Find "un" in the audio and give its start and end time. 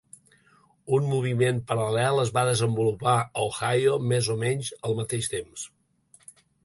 0.97-1.09